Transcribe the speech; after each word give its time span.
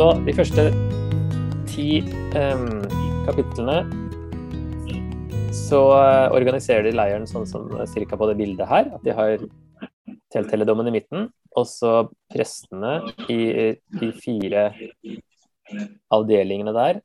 Så 0.00 0.06
de 0.24 0.32
første 0.32 0.62
ti 1.68 1.98
um, 2.32 2.62
kapitlene 3.26 3.82
så 5.52 5.80
uh, 5.92 6.32
organiserer 6.32 6.86
de 6.86 6.94
leiren 6.94 7.26
sånn 7.28 7.44
som 7.44 7.66
cirka 7.92 8.16
på 8.16 8.30
det 8.30 8.38
bildet 8.38 8.64
her. 8.70 8.88
At 8.96 9.04
de 9.04 9.12
har 9.18 9.44
telteledommen 10.32 10.88
i 10.88 10.94
midten, 10.94 11.28
og 11.52 11.68
så 11.68 11.92
prestene 12.32 12.94
i 13.28 13.76
de 14.00 14.10
fire 14.24 14.64
avdelingene 16.16 16.72
der. 16.78 17.02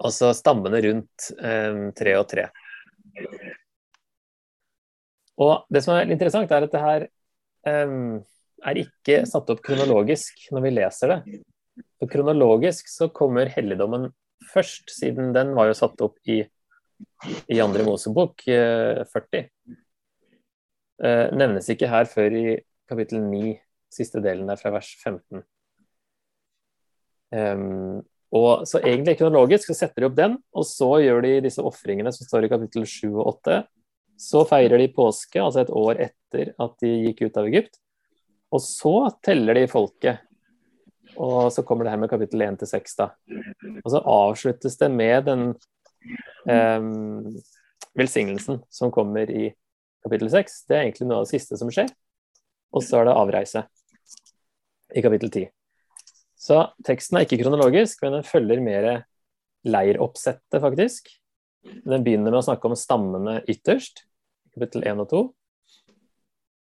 Og 0.00 0.16
så 0.16 0.32
stammene 0.40 0.80
rundt 0.88 1.28
um, 1.44 1.84
tre 1.92 2.16
og 2.22 2.24
tre. 2.32 2.48
Og 5.36 5.68
det 5.68 5.84
som 5.84 5.98
er 5.98 6.08
interessant, 6.08 6.56
er 6.56 6.70
at 6.70 6.72
det 6.72 6.86
her 6.88 7.08
um, 7.84 8.22
er 8.66 8.80
ikke 8.82 9.22
satt 9.28 9.50
opp 9.52 9.62
kronologisk 9.64 10.48
når 10.54 10.66
vi 10.66 10.72
leser 10.74 11.14
det. 11.14 11.40
For 12.00 12.10
kronologisk 12.10 12.88
så 12.92 13.10
kommer 13.14 13.50
helligdommen 13.52 14.10
først, 14.50 14.90
siden 14.92 15.34
den 15.36 15.54
var 15.56 15.70
jo 15.70 15.76
satt 15.76 16.00
opp 16.04 16.18
i, 16.28 16.40
i 17.48 17.60
andre 17.62 17.84
Mosebok, 17.86 18.46
eh, 18.48 19.02
40. 19.12 19.46
Eh, 21.00 21.26
nevnes 21.36 21.68
ikke 21.72 21.88
her 21.88 22.08
før 22.08 22.36
i 22.36 22.44
kapittel 22.90 23.22
9, 23.24 23.54
siste 23.92 24.22
delen 24.24 24.48
der 24.50 24.60
fra 24.60 24.72
vers 24.74 24.90
15. 25.02 25.42
Um, 27.30 28.00
og 28.34 28.64
så 28.66 28.80
egentlig 28.82 29.16
kronologisk 29.18 29.70
så 29.70 29.76
setter 29.78 30.02
de 30.02 30.08
opp 30.08 30.16
den, 30.18 30.36
og 30.54 30.66
så 30.66 30.88
gjør 31.02 31.22
de 31.24 31.36
disse 31.46 31.62
ofringene 31.62 32.12
som 32.14 32.26
står 32.26 32.46
i 32.46 32.50
kapittel 32.52 32.86
7 32.86 33.06
og 33.10 33.22
8. 33.36 33.60
Så 34.20 34.42
feirer 34.46 34.82
de 34.82 34.90
påske, 34.94 35.40
altså 35.42 35.64
et 35.64 35.72
år 35.74 36.02
etter 36.06 36.52
at 36.60 36.74
de 36.82 36.90
gikk 37.08 37.24
ut 37.26 37.40
av 37.40 37.48
Egypt. 37.50 37.80
Og 38.50 38.62
så 38.64 38.94
teller 39.24 39.58
de 39.58 39.68
folket. 39.70 40.26
Og 41.20 41.50
så 41.52 41.62
kommer 41.66 41.86
det 41.86 41.94
her 41.94 42.00
med 42.00 42.10
kapittel 42.10 42.42
1 42.46 42.60
til 42.60 42.70
6, 42.70 42.96
da. 42.98 43.10
Og 43.82 43.88
så 43.92 44.02
avsluttes 44.02 44.78
det 44.80 44.90
med 44.94 45.26
den 45.26 45.46
um, 46.46 47.24
velsignelsen 47.98 48.62
som 48.72 48.92
kommer 48.94 49.30
i 49.30 49.50
kapittel 50.04 50.30
6. 50.32 50.64
Det 50.68 50.76
er 50.76 50.84
egentlig 50.86 51.08
noe 51.10 51.20
av 51.20 51.28
det 51.28 51.34
siste 51.34 51.58
som 51.60 51.70
skjer. 51.72 51.90
Og 52.74 52.84
så 52.86 53.00
er 53.00 53.10
det 53.10 53.16
avreise 53.18 53.64
i 54.96 55.02
kapittel 55.04 55.30
10. 55.30 55.48
Så 56.40 56.60
teksten 56.86 57.18
er 57.18 57.26
ikke 57.26 57.42
kronologisk, 57.42 58.00
men 58.02 58.16
den 58.18 58.26
følger 58.26 58.62
mer 58.64 58.90
leiroppsettet, 59.68 60.62
faktisk. 60.62 61.10
Den 61.84 62.06
begynner 62.06 62.32
med 62.32 62.40
å 62.40 62.46
snakke 62.46 62.70
om 62.70 62.78
stammene 62.78 63.40
ytterst, 63.50 64.06
kapittel 64.54 64.86
1 64.88 65.02
og 65.04 65.10
2. 65.10 65.20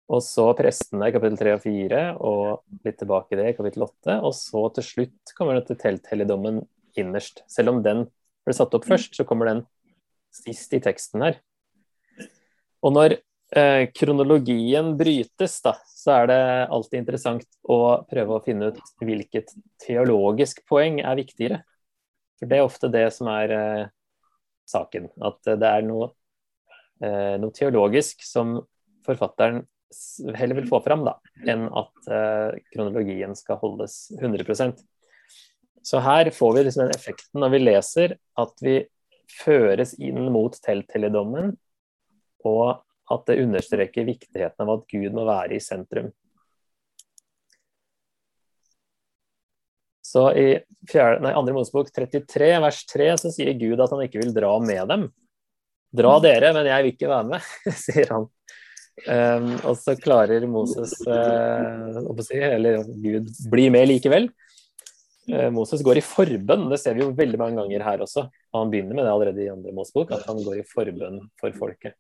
Og 0.10 0.24
så 0.26 0.48
prestene 0.58 1.12
kapittel 1.14 1.38
3 1.38 1.52
og 1.58 1.64
4, 1.64 2.04
og 2.26 2.86
litt 2.88 2.98
tilbake 2.98 3.36
i 3.36 3.40
det 3.40 3.52
i 3.52 3.58
kapittel 3.58 3.86
8. 3.86 4.16
Og 4.26 4.34
så 4.34 4.64
til 4.78 4.88
slutt 4.88 5.34
kommer 5.38 5.60
dette 5.60 5.78
telthelligdommen 5.78 6.64
innerst. 6.98 7.44
Selv 7.52 7.76
om 7.76 7.84
den 7.86 8.08
ble 8.48 8.56
satt 8.58 8.74
opp 8.74 8.88
først, 8.90 9.14
så 9.14 9.26
kommer 9.30 9.52
den 9.52 9.64
sist 10.34 10.74
i 10.74 10.82
teksten 10.82 11.26
her. 11.28 11.38
Og 12.82 12.96
når 12.96 13.20
eh, 13.20 13.86
kronologien 13.94 14.96
brytes, 14.98 15.60
da, 15.66 15.76
så 15.86 16.16
er 16.22 16.30
det 16.32 16.42
alltid 16.74 17.02
interessant 17.02 17.48
å 17.70 17.80
prøve 18.10 18.38
å 18.38 18.44
finne 18.46 18.72
ut 18.72 18.94
hvilket 19.04 19.54
teologisk 19.84 20.64
poeng 20.70 21.02
er 21.04 21.20
viktigere. 21.20 21.64
For 22.40 22.50
det 22.50 22.60
er 22.60 22.66
ofte 22.66 22.92
det 22.92 23.08
som 23.14 23.30
er 23.30 23.56
eh, 23.56 23.90
saken. 24.70 25.10
At 25.28 25.44
det 25.50 25.70
er 25.70 25.86
noe, 25.86 26.14
eh, 27.04 27.36
noe, 27.42 27.54
teologisk 27.56 28.24
som 28.26 28.58
forfatteren 29.06 29.66
heller 30.36 30.56
vil 30.60 30.70
få 30.70 30.82
fram, 30.86 31.04
da, 31.08 31.16
enn 31.48 31.68
at 31.68 32.12
eh, 32.14 32.60
kronologien 32.74 33.36
skal 33.38 33.60
holdes 33.62 34.12
100% 34.20 34.84
Så 35.84 36.02
her 36.06 36.30
får 36.36 36.54
vi 36.56 36.64
liksom 36.64 36.86
den 36.86 36.96
effekten 36.96 37.42
når 37.42 37.56
vi 37.56 37.64
leser, 37.64 38.16
at 38.38 38.64
vi 38.66 38.78
føres 39.40 39.96
inn 40.02 40.30
mot 40.34 40.56
telthelligdommen 40.66 41.54
og 42.48 42.82
at 43.10 43.26
det 43.30 43.42
understreker 43.44 44.08
viktigheten 44.08 44.66
av 44.66 44.74
at 44.76 44.90
Gud 44.92 45.14
må 45.16 45.26
være 45.28 45.58
i 45.58 45.64
sentrum. 45.64 46.12
Så 50.06 50.24
i 50.34 50.48
fjerde, 50.90 51.22
nei, 51.22 51.36
andre 51.38 51.54
Mosebok 51.54 51.92
33, 51.94 52.50
vers 52.64 52.82
3, 52.90 53.10
så 53.22 53.32
sier 53.34 53.54
Gud 53.60 53.82
at 53.82 53.92
han 53.94 54.02
ikke 54.06 54.22
vil 54.24 54.34
dra 54.34 54.56
med 54.64 54.90
dem. 54.90 55.08
Dra 55.94 56.16
dere, 56.22 56.52
men 56.54 56.70
jeg 56.70 56.86
vil 56.86 56.96
ikke 56.96 57.12
være 57.12 57.28
med, 57.30 57.50
sier 57.86 58.14
han. 58.16 58.30
Um, 59.08 59.54
og 59.64 59.78
så 59.80 59.96
klarer 60.00 60.44
Moses, 60.50 60.96
uh, 61.08 62.00
eller 62.36 62.84
Gud, 63.00 63.30
bli 63.52 63.70
med 63.72 63.88
likevel. 63.88 64.28
Uh, 65.30 65.48
Moses 65.54 65.84
går 65.86 66.02
i 66.02 66.06
forbønn, 66.06 66.68
det 66.72 66.82
ser 66.82 66.98
vi 66.98 67.06
jo 67.06 67.14
veldig 67.16 67.40
mange 67.40 67.62
ganger 67.62 67.86
her 67.86 68.04
også. 68.06 68.26
Og 68.50 68.62
han 68.64 68.74
begynner 68.74 68.98
med 68.98 69.06
det 69.06 69.14
allerede 69.14 69.46
i 69.46 69.52
andre 69.54 69.74
Mosebok, 69.78 70.12
at 70.16 70.26
han 70.28 70.42
går 70.44 70.62
i 70.62 70.68
forbønn 70.68 71.22
for 71.40 71.56
folket. 71.58 71.96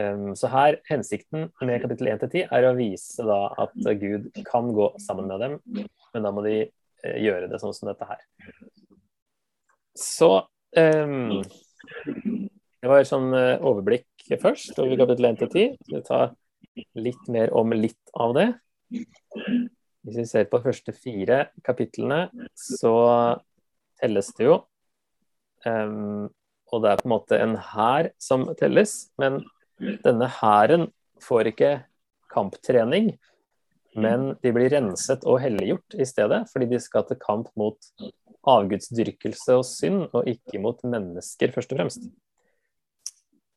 Um, 0.00 0.30
så 0.38 0.48
her, 0.48 0.78
Hensikten 0.88 1.50
med 1.60 1.82
kapittel 1.82 2.08
1-10 2.14 2.46
er 2.46 2.64
å 2.64 2.76
vise 2.78 3.24
da 3.28 3.40
at 3.60 3.74
Gud 4.00 4.30
kan 4.46 4.70
gå 4.72 4.86
sammen 5.04 5.28
med 5.28 5.42
dem, 5.44 5.58
men 6.14 6.24
da 6.24 6.32
må 6.32 6.44
de 6.46 6.56
uh, 6.64 7.18
gjøre 7.20 7.50
det 7.50 7.60
sånn 7.60 7.74
som 7.76 7.90
dette 7.90 8.08
her. 8.08 8.22
Så 9.98 10.30
um, 10.78 11.42
Det 12.06 12.88
var 12.88 13.02
et 13.02 13.10
sånn 13.10 13.28
uh, 13.36 13.60
overblikk 14.22 14.42
først 14.42 14.78
over 14.78 14.96
kapittel 14.96 15.26
1-10. 15.26 15.76
Vi 15.88 16.00
tar 16.06 16.34
litt 16.94 17.28
mer 17.28 17.52
om 17.52 17.72
litt 17.72 18.12
av 18.14 18.34
det. 18.34 18.48
Hvis 20.02 20.16
vi 20.18 20.26
ser 20.26 20.44
på 20.50 20.58
de 20.58 20.64
første 20.64 20.92
fire 20.92 21.50
kapitlene, 21.64 22.30
så 22.54 23.40
telles 24.00 24.32
det 24.36 24.46
jo. 24.46 24.62
Um, 25.64 26.30
og 26.72 26.82
det 26.82 26.90
er 26.90 27.02
på 27.02 27.06
en 27.06 27.14
måte 27.14 27.38
en 27.38 27.56
hær 27.56 28.10
som 28.18 28.46
telles, 28.58 29.12
men 29.18 29.42
denne 30.02 30.28
hæren 30.40 30.88
får 31.22 31.52
ikke 31.52 31.72
kamptrening, 32.32 33.12
men 33.94 34.32
de 34.42 34.52
blir 34.54 34.72
renset 34.72 35.24
og 35.28 35.40
helliggjort 35.42 35.94
i 36.00 36.06
stedet, 36.08 36.46
fordi 36.50 36.70
de 36.70 36.80
skal 36.80 37.04
til 37.06 37.20
kamp 37.20 37.50
mot 37.60 37.76
avgudsdyrkelse 38.48 39.54
og 39.54 39.66
synd, 39.68 40.08
og 40.16 40.26
ikke 40.26 40.58
mot 40.58 40.80
mennesker, 40.82 41.52
først 41.52 41.74
og 41.74 41.82
fremst. 41.82 42.08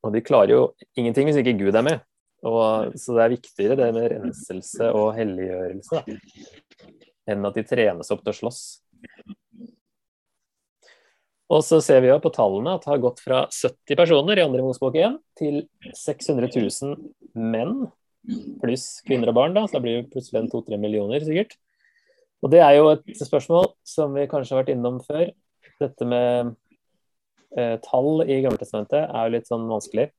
Og 0.05 0.13
de 0.13 0.23
klarer 0.25 0.53
jo 0.53 0.61
ingenting 0.97 1.29
hvis 1.29 1.39
ikke 1.41 1.57
Gud 1.59 1.75
er 1.75 1.85
med. 1.85 2.03
Og, 2.45 2.93
så 2.99 3.15
det 3.17 3.23
er 3.23 3.33
viktigere 3.33 3.77
det 3.79 3.91
med 3.95 4.09
renselse 4.11 4.91
og 4.93 5.15
helliggjørelse 5.17 5.97
da, 5.97 6.17
enn 7.33 7.47
at 7.47 7.55
de 7.57 7.63
trenes 7.65 8.11
opp 8.13 8.21
til 8.21 8.33
å 8.33 8.37
slåss. 8.37 8.61
Og 11.55 11.61
så 11.65 11.79
ser 11.81 12.01
vi 12.01 12.09
jo 12.09 12.17
på 12.21 12.33
tallene 12.33 12.73
at 12.75 12.85
det 12.85 12.91
har 12.91 13.01
gått 13.01 13.21
fra 13.21 13.43
70 13.49 13.97
personer 13.97 14.39
i 14.39 14.45
andre 14.45 14.65
Mosebok 14.65 14.97
1 14.97 15.17
til 15.41 15.61
600 15.93 16.49
000 16.53 17.41
menn 17.53 17.87
pluss 18.61 18.87
kvinner 19.05 19.29
og 19.29 19.37
barn. 19.37 19.53
da, 19.53 19.65
Så 19.65 19.77
det 19.77 19.83
blir 19.85 19.97
det 20.01 20.11
plutselig 20.13 20.49
to-tre 20.51 20.79
millioner, 20.81 21.21
sikkert. 21.21 21.57
Og 22.41 22.51
det 22.53 22.61
er 22.61 22.77
jo 22.77 22.91
et 22.93 23.21
spørsmål 23.21 23.71
som 23.85 24.13
vi 24.17 24.27
kanskje 24.29 24.55
har 24.55 24.63
vært 24.63 24.73
innom 24.73 24.99
før. 25.05 25.29
Dette 25.81 26.07
med 26.07 26.55
eh, 27.57 27.75
tall 27.85 28.23
i 28.25 28.41
Gammeltestamentet 28.43 29.03
er 29.05 29.27
jo 29.27 29.35
litt 29.35 29.49
sånn 29.49 29.67
vanskelig. 29.69 30.09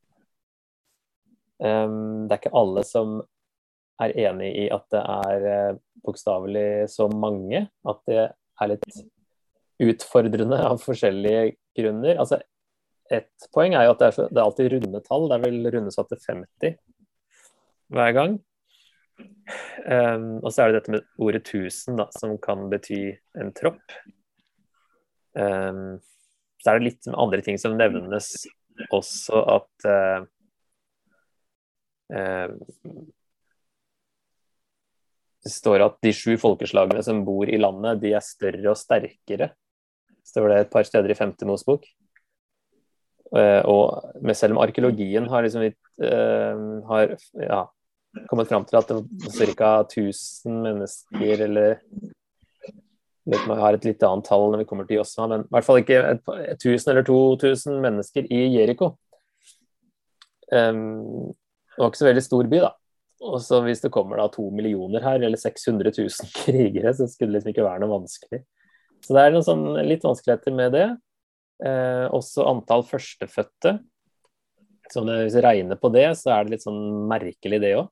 Um, 1.56 2.26
det 2.28 2.36
er 2.36 2.40
ikke 2.42 2.58
alle 2.60 2.84
som 2.84 3.18
er 4.02 4.12
enig 4.26 4.50
i 4.60 4.64
at 4.72 4.84
det 4.92 5.00
er 5.00 5.46
eh, 5.52 5.78
bokstavelig 6.04 6.88
så 6.92 7.08
mange. 7.12 7.66
At 7.88 8.02
det 8.08 8.26
er 8.26 8.72
litt 8.72 9.00
utfordrende 9.86 10.58
av 10.64 10.80
forskjellige 10.84 11.54
grunner. 11.76 12.20
Altså, 12.20 12.40
et 13.12 13.48
poeng 13.54 13.76
er 13.76 13.86
jo 13.86 13.94
at 13.94 14.02
det 14.02 14.10
er, 14.10 14.16
så, 14.16 14.26
det 14.30 14.40
er 14.40 14.44
alltid 14.44 14.74
runde 14.74 15.02
tall. 15.06 15.28
Det 15.30 15.38
er 15.38 15.46
vel 15.46 15.72
rundes 15.76 15.98
opp 16.02 16.12
til 16.12 16.22
50 16.24 16.76
hver 17.96 18.12
gang. 18.16 18.36
Um, 19.86 20.42
og 20.42 20.50
så 20.50 20.64
er 20.64 20.72
det 20.72 20.80
dette 20.80 20.92
med 20.96 21.04
ordet 21.22 21.44
1000, 21.46 21.96
da, 22.00 22.08
som 22.18 22.34
kan 22.42 22.66
bety 22.72 23.00
en 23.38 23.52
tropp. 23.56 23.94
Um, 25.36 25.98
så 26.62 26.72
er 26.72 26.78
det 26.78 26.88
litt 26.90 27.10
andre 27.12 27.42
ting 27.44 27.60
som 27.60 27.76
nevnes 27.78 28.32
også 28.92 29.42
at 29.56 29.86
uh, 29.88 30.24
uh, 32.12 32.50
Det 35.46 35.52
står 35.54 35.84
at 35.84 36.00
de 36.02 36.10
sju 36.10 36.34
folkeslagene 36.42 37.04
som 37.06 37.20
bor 37.22 37.46
i 37.46 37.58
landet, 37.60 38.00
de 38.02 38.10
er 38.18 38.24
større 38.24 38.72
og 38.72 38.80
sterkere 38.80 39.52
står 40.26 40.50
det 40.50 40.58
et 40.64 40.72
par 40.72 40.86
steder 40.86 41.12
i 41.12 41.18
femte 41.18 41.46
Mosebok. 41.48 41.86
Uh, 43.34 43.62
og 43.66 44.34
selv 44.38 44.54
om 44.54 44.62
arkeologien 44.62 45.26
har, 45.30 45.46
liksom, 45.46 45.64
uh, 46.02 46.66
har 46.90 47.16
ja, 47.42 47.62
kommet 48.30 48.50
fram 48.50 48.66
til 48.66 48.78
at 48.78 48.90
det 48.90 48.98
var 48.98 49.54
ca. 49.58 49.72
1000 49.86 50.60
mennesker, 50.66 51.42
eller 51.48 51.80
vet 53.26 53.46
man 53.50 53.60
har 53.60 53.76
et 53.76 53.86
litt 53.86 54.02
annet 54.06 54.28
tall 54.28 54.52
når 54.52 54.62
vi 54.62 54.68
kommer 54.70 54.86
til 54.88 55.00
Josma, 55.00 55.26
men 55.32 55.44
i 55.46 55.52
hvert 55.54 55.66
fall 55.66 55.80
ikke 55.82 56.00
1000 56.22 56.92
eller 56.92 57.06
2000 57.06 57.80
mennesker 57.82 58.28
i 58.30 58.42
Jeriko. 58.54 58.92
Um, 60.52 61.32
det 61.74 61.82
var 61.82 61.90
ikke 61.90 62.02
så 62.02 62.10
veldig 62.10 62.24
stor 62.24 62.50
by, 62.52 62.60
da. 62.62 62.70
Og 63.26 63.40
så 63.42 63.58
hvis 63.64 63.82
det 63.82 63.90
kommer 63.94 64.20
da 64.20 64.28
to 64.32 64.44
millioner 64.54 65.02
her, 65.04 65.18
eller 65.24 65.40
600 65.40 65.92
000 65.96 66.30
krigere, 66.44 66.92
så 66.94 67.08
skulle 67.10 67.34
det 67.34 67.40
liksom 67.40 67.54
ikke 67.54 67.66
være 67.66 67.82
noe 67.82 67.94
vanskelig. 67.96 68.44
Så 69.04 69.16
det 69.16 69.22
er 69.22 69.34
noen 69.34 69.46
sånn 69.46 69.66
litt 69.86 70.06
vanskeligheter 70.06 70.54
med 70.56 70.74
det. 70.76 70.86
Eh, 71.66 72.06
også 72.14 72.46
antall 72.48 72.84
førstefødte. 72.86 73.78
Så 74.92 75.02
hvis 75.02 75.34
vi 75.34 75.42
regner 75.42 75.78
på 75.80 75.90
det, 75.94 76.08
så 76.20 76.36
er 76.36 76.46
det 76.46 76.56
litt 76.56 76.66
sånn 76.66 76.80
merkelig, 77.10 77.60
det 77.62 77.74
òg. 77.80 77.90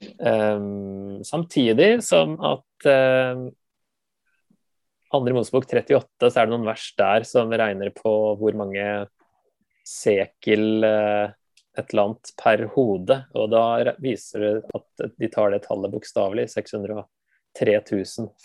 Eh, 0.00 0.66
samtidig 1.28 1.90
som 2.06 2.38
at 2.40 2.88
eh, 2.88 3.44
andre 5.14 5.36
Mosebok 5.36 5.66
38, 5.70 6.30
så 6.30 6.40
er 6.40 6.46
det 6.46 6.54
noen 6.54 6.66
vers 6.68 6.86
der 6.98 7.26
som 7.28 7.52
regner 7.52 7.92
på 7.94 8.12
hvor 8.40 8.58
mange 8.58 8.84
sekel 9.84 10.84
eh, 10.86 11.32
et 11.74 11.90
eller 11.90 12.08
annet 12.08 12.32
per 12.40 12.64
hode. 12.74 13.18
Og 13.34 13.50
da 13.52 13.94
viser 14.02 14.44
det 14.44 14.52
at 14.76 15.06
de 15.20 15.30
tar 15.32 15.54
det 15.54 15.64
tallet 15.66 15.92
bokstavelig. 15.92 16.48
603 16.52 17.06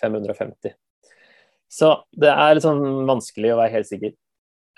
550. 0.01 0.73
Så 1.69 1.91
det 2.17 2.29
er 2.33 2.55
litt 2.55 2.65
sånn 2.65 3.05
vanskelig 3.09 3.53
å 3.53 3.59
være 3.61 3.75
helt 3.77 3.89
sikker. 3.89 4.15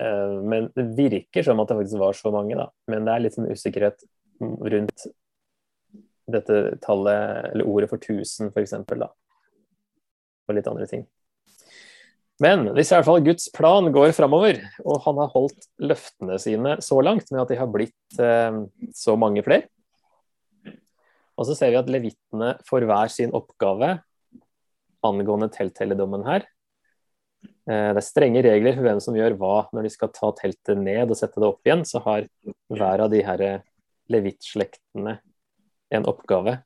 Eh, 0.04 0.36
men 0.44 0.70
det 0.76 0.88
virker 0.98 1.48
som 1.48 1.60
at 1.64 1.72
det 1.72 1.80
faktisk 1.80 2.04
var 2.04 2.18
så 2.18 2.34
mange, 2.36 2.58
da. 2.60 2.68
Men 2.92 3.08
det 3.08 3.16
er 3.16 3.26
litt 3.26 3.38
sånn 3.38 3.52
usikkerhet 3.52 4.04
rundt 4.42 5.08
dette 6.32 6.60
tallet, 6.84 7.52
eller 7.52 7.68
ordet 7.68 7.90
for 7.92 8.00
1000 8.00 8.52
f.eks. 8.52 8.76
da. 8.92 9.10
Og 10.48 10.56
litt 10.58 10.70
andre 10.70 10.88
ting. 10.90 11.08
Men 12.42 12.72
hvis 12.74 12.90
i 12.90 12.96
hvert 12.96 13.06
fall 13.06 13.22
Guds 13.26 13.50
plan 13.54 13.90
går 13.94 14.16
framover, 14.18 14.58
og 14.82 15.04
han 15.06 15.20
har 15.22 15.34
holdt 15.34 15.68
løftene 15.82 16.40
sine 16.42 16.78
så 16.82 16.98
langt 17.06 17.30
med 17.30 17.44
at 17.44 17.52
de 17.52 17.60
har 17.60 17.70
blitt 17.70 18.22
eh, 18.22 18.64
så 18.98 19.18
mange 19.20 19.44
flere 19.46 19.68
Og 21.38 21.46
så 21.46 21.58
ser 21.58 21.74
vi 21.74 21.78
at 21.82 21.92
levittene 21.92 22.56
får 22.66 22.88
hver 22.90 23.14
sin 23.14 23.36
oppgave 23.38 23.94
angående 25.06 25.52
telthelligdommen 25.54 26.26
her. 26.26 26.48
Eh, 27.70 27.92
det 27.94 28.02
er 28.02 28.10
strenge 28.10 28.46
regler 28.46 28.78
for 28.78 28.90
hvem 28.90 29.02
som 29.06 29.18
gjør 29.18 29.38
hva 29.38 29.56
når 29.70 29.86
de 29.86 29.94
skal 29.94 30.14
ta 30.14 30.34
teltet 30.42 30.82
ned 30.82 31.14
og 31.14 31.18
sette 31.22 31.42
det 31.42 31.50
opp 31.50 31.62
igjen. 31.70 31.86
Så 31.86 32.02
har 32.08 32.26
hver 32.74 33.06
av 33.06 33.14
de 33.14 33.22
her 33.26 33.46
levittslektene 34.12 35.20
en 35.94 36.10
oppgave. 36.10 36.58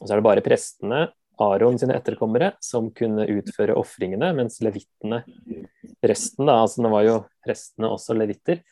Og 0.00 0.08
så 0.08 0.10
er 0.10 0.18
det 0.18 0.26
bare 0.26 0.44
prestene 0.44 1.06
Aron 1.42 1.78
sine 1.78 1.96
etterkommere 1.98 2.52
som 2.62 2.90
kunne 2.94 3.26
utføre 3.30 3.74
ofringene, 3.78 4.30
mens 4.36 4.60
levittene, 4.62 5.22
resten 6.04 6.46
da, 6.46 6.60
altså 6.62 6.84
det 6.84 6.92
var 6.92 7.06
jo 7.06 7.16
restene 7.48 7.90
også 7.90 8.16
levitter, 8.16 8.62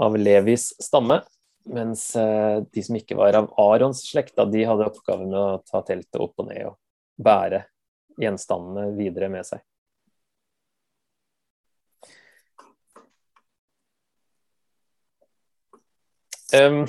av 0.00 0.16
Levis 0.18 0.72
stamme, 0.82 1.20
mens 1.70 2.08
eh, 2.16 2.62
de 2.72 2.82
som 2.82 2.96
ikke 2.98 3.16
var 3.18 3.36
av 3.38 3.52
Arons 3.60 4.02
slekt, 4.08 4.34
da, 4.38 4.46
de 4.48 4.64
hadde 4.66 4.88
oppgaven 4.88 5.30
med 5.30 5.38
å 5.38 5.60
ta 5.68 5.84
teltet 5.86 6.20
opp 6.20 6.42
og 6.42 6.50
ned 6.50 6.66
og 6.72 6.80
bære 7.20 7.62
gjenstandene 8.20 8.90
videre 8.98 9.30
med 9.30 9.46
seg. 9.46 9.62
Um, 16.54 16.84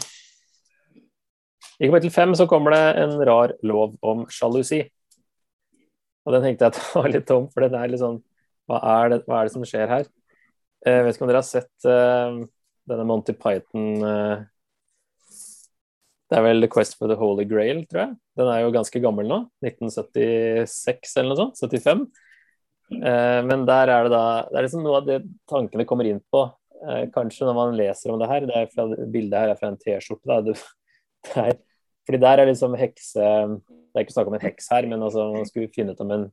i 1.79 1.89
kapittel 1.89 2.11
fem 2.13 2.35
så 2.37 2.47
kommer 2.47 2.75
det 2.75 2.83
en 3.03 3.17
rar 3.27 3.53
lov 3.67 3.97
om 4.05 4.23
sjalusi. 4.31 4.83
Og 6.25 6.33
den 6.33 6.45
tenkte 6.47 6.67
jeg 6.67 6.75
at 6.75 6.81
var 6.95 7.11
litt 7.11 7.27
tom, 7.29 7.49
for 7.51 7.65
den 7.65 7.77
er 7.77 7.91
litt 7.91 8.03
sånn 8.03 8.21
hva 8.65 8.81
er, 8.95 9.11
det, 9.13 9.21
hva 9.27 9.39
er 9.39 9.47
det 9.47 9.53
som 9.53 9.65
skjer 9.67 9.91
her? 9.91 10.07
Jeg 10.85 11.05
vet 11.05 11.17
ikke 11.17 11.25
om 11.25 11.29
dere 11.29 11.41
har 11.41 11.47
sett 11.47 11.85
uh, 11.89 12.39
denne 12.89 13.05
Monty 13.05 13.33
Python 13.37 14.01
uh, 14.01 14.41
Det 16.29 16.37
er 16.37 16.45
vel 16.45 16.65
The 16.65 16.69
Quest 16.73 16.97
for 16.97 17.11
the 17.11 17.17
Holy 17.19 17.45
Grail, 17.49 17.83
tror 17.89 18.01
jeg. 18.03 18.15
Den 18.41 18.49
er 18.49 18.63
jo 18.63 18.73
ganske 18.73 19.01
gammel 19.01 19.29
nå. 19.29 19.39
1976 19.65 21.13
eller 21.21 21.31
noe 21.33 21.41
sånt. 21.43 21.61
75. 21.61 22.05
Uh, 22.89 23.41
men 23.45 23.67
der 23.69 23.93
er 23.93 24.07
det 24.07 24.13
da 24.13 24.25
Det 24.49 24.57
er 24.57 24.67
liksom 24.67 24.85
noe 24.85 25.01
av 25.01 25.09
det 25.09 25.19
tankene 25.49 25.85
kommer 25.89 26.09
inn 26.09 26.21
på, 26.33 26.47
kanskje 27.13 27.47
når 27.47 27.55
man 27.57 27.77
leser 27.77 28.11
om 28.13 28.19
det 28.21 28.29
her. 28.29 28.49
Det 28.49 28.57
er 28.57 28.73
fra, 28.73 28.89
bildet 29.13 29.39
her 29.39 29.53
er 29.53 29.61
fra 29.61 29.71
en 29.71 29.77
T-skjorte. 29.81 30.57
Der, 31.33 31.57
fordi 32.05 32.19
der 32.21 32.41
er 32.41 32.49
liksom 32.49 32.75
hekse 32.77 33.23
Det 33.23 33.97
er 33.97 34.03
ikke 34.05 34.15
snakk 34.15 34.29
om 34.29 34.37
en 34.37 34.45
heks 34.45 34.69
her, 34.73 34.87
men 34.91 35.03
altså 35.03 35.29
man 35.33 35.47
skulle 35.49 35.71
finne 35.73 35.95
ut 35.95 36.03
om 36.03 36.11
en, 36.11 36.25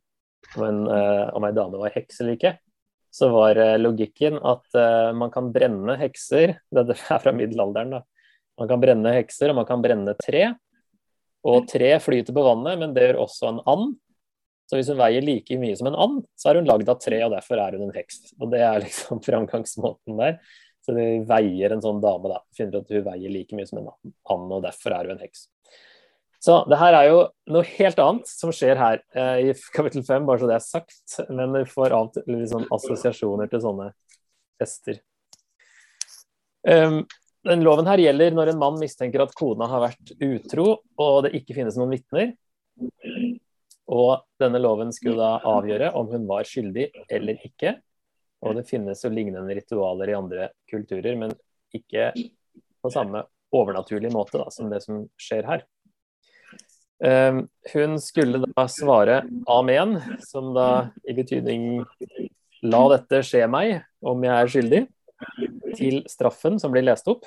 om 0.58 0.64
en, 0.66 0.80
uh, 0.90 1.28
om 1.36 1.44
en 1.46 1.56
dame 1.56 1.80
var 1.80 1.94
heks 1.94 2.20
eller 2.20 2.36
ikke. 2.36 2.56
Så 3.14 3.28
var 3.32 3.60
uh, 3.60 3.76
logikken 3.78 4.40
at 4.40 4.66
uh, 4.74 5.12
man 5.14 5.30
kan 5.30 5.52
brenne 5.54 5.94
hekser 6.00 6.56
Dette 6.76 6.98
er 6.98 7.22
fra 7.22 7.34
middelalderen, 7.36 7.94
da. 7.98 8.02
Man 8.60 8.68
kan 8.68 8.82
brenne 8.82 9.14
hekser, 9.14 9.52
og 9.52 9.60
man 9.62 9.68
kan 9.68 9.84
brenne 9.84 10.16
tre. 10.18 10.42
Og 11.48 11.64
tre 11.70 11.94
flyter 12.02 12.34
på 12.34 12.44
vannet, 12.44 12.78
men 12.78 12.92
det 12.94 13.06
gjør 13.06 13.22
også 13.24 13.48
en 13.48 13.62
and. 13.70 13.94
Så 14.70 14.78
hvis 14.78 14.90
hun 14.92 15.00
veier 15.00 15.24
like 15.24 15.56
mye 15.60 15.76
som 15.78 15.88
en 15.90 15.96
and, 16.00 16.20
så 16.38 16.50
er 16.50 16.60
hun 16.60 16.68
lagd 16.68 16.90
av 16.90 17.00
tre, 17.02 17.18
og 17.26 17.32
derfor 17.34 17.62
er 17.62 17.78
hun 17.78 17.88
en 17.88 17.96
heks. 17.96 18.20
Og 18.38 18.52
det 18.52 18.60
er 18.66 18.84
liksom 18.84 19.22
framgangsmåten 19.26 20.20
der. 20.20 20.38
Så 20.82 20.94
de 20.96 21.06
veier 21.28 21.74
en 21.74 21.82
sånn 21.82 22.00
dame, 22.02 22.30
da. 22.32 22.40
Finner 22.56 22.82
at 22.82 22.90
hun 22.90 23.04
veier 23.06 23.30
like 23.30 23.56
mye 23.56 23.68
som 23.68 23.80
en 23.82 23.90
and, 23.92 24.54
og 24.56 24.62
derfor 24.64 24.96
er 24.96 25.08
hun 25.08 25.16
en 25.16 25.22
heks. 25.22 25.46
Så 26.42 26.56
det 26.66 26.78
her 26.80 26.96
er 26.98 27.06
jo 27.06 27.18
noe 27.54 27.68
helt 27.76 28.00
annet 28.02 28.26
som 28.26 28.50
skjer 28.50 28.74
her 28.80 29.02
eh, 29.14 29.50
i 29.52 29.52
kapittel 29.74 30.02
fem, 30.02 30.24
bare 30.26 30.42
så 30.42 30.48
det 30.50 30.56
er 30.56 30.64
sagt. 30.64 31.18
Men 31.30 31.54
vi 31.54 31.62
får 31.70 31.94
annet, 31.94 32.18
litt 32.26 32.50
sånn 32.50 32.66
assosiasjoner 32.74 33.50
til 33.52 33.62
sånne 33.62 33.92
fester. 34.58 34.98
Um, 36.66 37.04
den 37.46 37.62
loven 37.66 37.86
her 37.90 38.02
gjelder 38.02 38.34
når 38.34 38.52
en 38.52 38.60
mann 38.60 38.78
mistenker 38.78 39.22
at 39.22 39.34
kona 39.38 39.66
har 39.70 39.84
vært 39.84 40.12
utro, 40.18 40.66
og 40.98 41.22
det 41.26 41.32
ikke 41.38 41.56
finnes 41.58 41.78
noen 41.78 41.94
vitner. 41.94 42.34
Og 43.92 44.26
denne 44.42 44.60
loven 44.62 44.90
skulle 44.94 45.18
da 45.18 45.38
avgjøre 45.46 45.92
om 45.98 46.10
hun 46.10 46.26
var 46.26 46.46
skyldig 46.48 46.88
eller 47.06 47.38
ikke. 47.46 47.76
Og 48.42 48.56
det 48.58 48.66
finnes 48.66 49.02
jo 49.04 49.10
lignende 49.12 49.54
ritualer 49.54 50.10
i 50.10 50.16
andre 50.18 50.48
kulturer, 50.70 51.14
men 51.18 51.34
ikke 51.74 52.10
på 52.82 52.90
samme 52.90 53.22
overnaturlige 53.54 54.12
måte 54.14 54.40
da, 54.40 54.48
som 54.50 54.70
det 54.72 54.82
som 54.84 55.04
skjer 55.20 55.46
her. 55.46 55.62
Um, 57.02 57.44
hun 57.72 57.96
skulle 58.02 58.42
da 58.44 58.64
svare 58.70 59.22
amen, 59.50 59.96
som 60.22 60.52
da 60.54 60.66
i 61.08 61.14
betydning 61.18 61.82
la 62.62 62.82
dette 62.94 63.22
skje 63.26 63.46
meg 63.50 63.80
om 64.06 64.22
jeg 64.22 64.34
er 64.34 64.52
skyldig, 64.54 64.82
til 65.78 66.02
straffen 66.10 66.58
som 66.62 66.74
blir 66.74 66.86
lest 66.86 67.08
opp. 67.10 67.26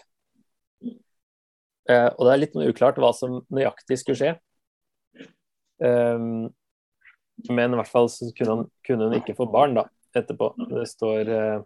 Uh, 1.86 2.12
og 2.18 2.22
det 2.26 2.32
er 2.34 2.44
litt 2.44 2.60
uklart 2.72 3.00
hva 3.00 3.12
som 3.16 3.42
nøyaktig 3.54 4.00
skulle 4.02 4.20
skje. 4.20 4.36
Um, 5.80 6.48
men 7.52 7.76
i 7.76 7.78
hvert 7.80 7.92
fall 7.92 8.08
så 8.12 8.32
kunne 8.36 8.56
hun, 8.56 8.70
kunne 8.88 9.10
hun 9.10 9.20
ikke 9.20 9.36
få 9.38 9.48
barn, 9.52 9.76
da 9.76 9.90
etterpå. 10.20 10.52
Det 10.72 10.86
står 10.90 11.32
eh, 11.36 11.64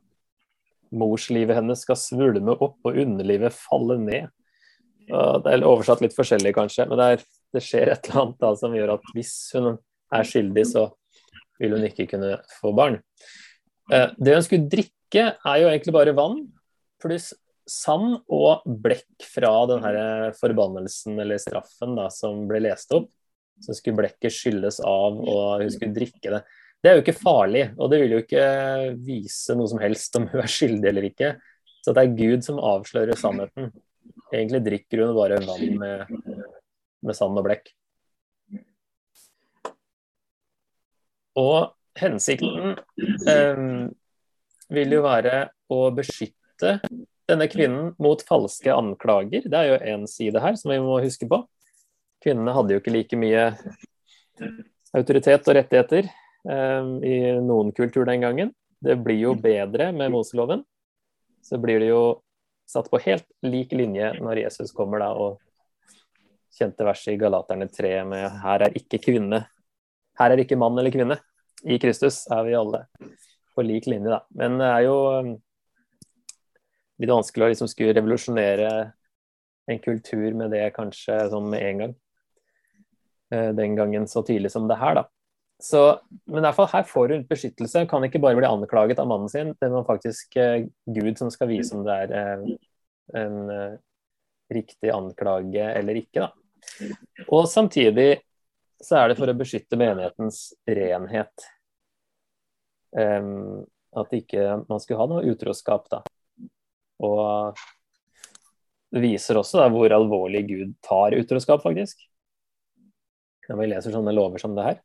morslivet 0.95 1.57
hennes 1.59 1.81
skal 1.85 1.99
svulme 1.99 2.55
opp 2.55 2.79
og 2.87 2.97
underlivet 2.97 3.55
falle 3.55 3.99
ned. 4.01 4.29
Det 5.09 5.49
er 5.49 5.63
oversatt 5.65 6.03
litt 6.03 6.13
forskjellig, 6.13 6.51
kanskje, 6.53 6.85
men 6.85 6.99
det, 6.99 7.05
er, 7.15 7.21
det 7.55 7.61
skjer 7.65 7.89
et 7.89 8.09
eller 8.09 8.21
annet 8.21 8.43
da, 8.43 8.51
som 8.61 8.75
gjør 8.77 8.91
at 8.93 9.07
hvis 9.15 9.31
hun 9.57 9.71
er 10.13 10.27
skyldig, 10.29 10.65
så 10.69 10.83
vil 11.59 11.75
hun 11.75 11.85
ikke 11.87 12.07
kunne 12.11 12.37
få 12.59 12.73
barn. 12.77 12.99
Eh, 13.91 14.09
det 14.17 14.37
hun 14.37 14.45
skulle 14.45 14.71
drikke, 14.71 15.25
er 15.33 15.61
jo 15.61 15.69
egentlig 15.69 15.95
bare 15.95 16.15
vann 16.17 16.43
pluss 17.01 17.31
sand 17.69 18.19
og 18.33 18.65
blekk 18.65 19.25
fra 19.29 19.51
den 19.69 19.81
her 19.85 20.33
forbannelsen 20.37 21.19
eller 21.21 21.41
straffen 21.41 21.95
da, 21.97 22.07
som 22.13 22.45
ble 22.49 22.63
lest 22.65 22.93
opp. 22.97 23.09
Så 23.59 23.75
skulle 23.75 23.99
blekket 23.99 24.33
skylles 24.33 24.79
av, 24.85 25.17
og 25.19 25.63
hun 25.63 25.71
skulle 25.73 25.95
drikke 25.95 26.31
det. 26.31 26.43
Det 26.79 26.89
er 26.89 26.95
jo 26.95 27.03
ikke 27.03 27.19
farlig, 27.19 27.65
og 27.75 27.89
det 27.91 27.97
vil 27.99 28.13
jo 28.15 28.21
ikke 28.23 28.43
vise 29.03 29.55
noe 29.59 29.67
som 29.67 29.81
helst 29.83 30.15
om 30.15 30.29
hun 30.31 30.39
er 30.39 30.51
skyldig 30.51 30.87
eller 30.93 31.07
ikke. 31.09 31.33
Så 31.83 31.91
det 31.95 32.05
er 32.05 32.15
Gud 32.15 32.45
som 32.45 32.61
avslører 32.63 33.19
sannheten. 33.19 33.73
Egentlig 34.31 34.61
drikker 34.63 35.03
hun 35.03 35.17
bare 35.17 35.41
vann 35.43 35.75
med, 35.81 36.13
med 37.03 37.17
sand 37.17 37.39
og 37.39 37.47
blekk. 37.49 37.67
Og 41.39 41.73
hensikten 41.99 42.77
eh, 43.27 43.59
vil 44.71 44.95
jo 44.95 45.03
være 45.03 45.49
å 45.71 45.81
beskytte 45.95 46.77
denne 47.29 47.49
kvinnen 47.51 47.91
mot 48.01 48.23
falske 48.27 48.71
anklager. 48.71 49.43
Det 49.51 49.59
er 49.59 49.73
jo 49.73 49.83
én 49.97 50.07
side 50.09 50.39
her 50.43 50.55
som 50.59 50.71
vi 50.71 50.79
må 50.83 51.01
huske 51.03 51.27
på. 51.29 51.43
Kvinnene 52.23 52.55
hadde 52.55 52.75
jo 52.75 52.81
ikke 52.81 52.95
like 52.95 53.19
mye 53.19 53.45
autoritet 54.95 55.43
og 55.43 55.59
rettigheter 55.59 56.07
i 56.47 57.15
noen 57.43 57.73
kultur 57.75 58.05
den 58.07 58.21
gangen. 58.23 58.53
Det 58.79 58.95
blir 59.03 59.19
jo 59.19 59.33
bedre 59.35 59.89
med 59.91 60.13
Moseloven. 60.13 60.63
Så 61.43 61.59
blir 61.59 61.81
det 61.83 61.89
jo 61.91 62.21
satt 62.69 62.89
på 62.91 63.01
helt 63.03 63.25
lik 63.43 63.73
linje 63.75 64.13
når 64.21 64.43
Jesus 64.45 64.71
kommer 64.75 65.01
da 65.03 65.09
og 65.17 65.39
kjente 66.55 66.85
verset 66.85 67.15
i 67.15 67.19
Galaterne 67.19 67.67
3 67.71 67.91
med 68.05 68.25
'Her 68.43 68.67
er 68.67 68.77
ikke 68.77 69.01
kvinne'. 69.01 69.45
Her 70.19 70.31
er 70.31 70.43
ikke 70.43 70.57
mann 70.59 70.77
eller 70.77 70.91
kvinne. 70.91 71.19
I 71.63 71.79
Kristus 71.79 72.25
er 72.31 72.43
vi 72.43 72.55
alle 72.55 72.85
på 73.55 73.63
lik 73.63 73.87
linje, 73.87 74.09
da. 74.09 74.21
Men 74.29 74.57
det 74.59 74.67
er 74.67 74.81
jo 74.85 74.97
ehm, 75.11 75.33
litt 76.99 77.11
vanskelig 77.11 77.45
å 77.45 77.49
liksom 77.51 77.67
skulle 77.71 77.95
revolusjonere 77.95 78.69
en 79.69 79.79
kultur 79.79 80.33
med 80.33 80.51
det 80.51 80.73
kanskje 80.75 81.29
sånn 81.31 81.49
med 81.49 81.63
en 81.63 81.81
gang. 81.83 81.95
Eh, 83.31 83.51
den 83.53 83.75
gangen 83.75 84.07
så 84.07 84.23
tidlig 84.23 84.51
som 84.51 84.67
det 84.67 84.79
her, 84.79 85.01
da. 85.01 85.07
Så, 85.59 85.99
men 86.25 86.39
i 86.39 86.45
hvert 86.47 86.55
fall 86.55 86.69
her 86.71 86.85
får 86.87 87.13
hun 87.13 87.25
beskyttelse. 87.27 87.83
Kan 87.91 88.05
ikke 88.07 88.21
bare 88.23 88.37
bli 88.39 88.47
anklaget 88.47 89.01
av 89.01 89.09
mannen 89.11 89.31
sin. 89.31 89.51
Det 89.59 89.67
er 89.67 89.87
faktisk 89.87 90.37
eh, 90.39 90.69
Gud 90.87 91.19
som 91.19 91.31
skal 91.33 91.51
vise 91.51 91.75
om 91.75 91.83
det 91.83 91.97
er 92.05 92.13
eh, 92.15 92.45
en 93.19 93.51
eh, 93.51 93.75
riktig 94.55 94.93
anklage 94.95 95.65
eller 95.75 95.99
ikke. 95.99 96.23
Da. 96.23 96.93
Og 97.27 97.49
samtidig 97.51 98.21
så 98.79 99.01
er 99.01 99.11
det 99.11 99.19
for 99.19 99.27
å 99.27 99.35
beskytte 99.35 99.79
menighetens 99.79 100.53
renhet. 100.63 101.49
Um, 102.95 103.67
at 103.99 104.13
ikke 104.15 104.63
man 104.69 104.79
skulle 104.81 105.01
ha 105.01 105.09
noe 105.11 105.27
utroskap, 105.29 105.89
da. 105.91 105.99
Og 107.05 107.59
det 108.95 109.03
viser 109.03 109.37
også 109.37 109.59
da, 109.59 109.67
hvor 109.73 109.91
alvorlig 109.93 110.45
Gud 110.47 110.77
tar 110.85 111.17
utroskap, 111.19 111.61
faktisk. 111.65 111.99
Når 113.49 113.59
vi 113.59 113.67
leser 113.73 113.93
sånne 113.93 114.13
lover 114.15 114.41
som 114.41 114.55
det 114.57 114.65
her. 114.65 114.79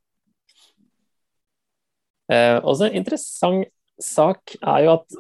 Eh, 2.33 2.59
også 2.65 2.89
en 2.89 2.99
interessant 3.01 3.69
sak 4.01 4.57
er 4.61 4.85
jo 4.87 4.95
at 4.97 5.19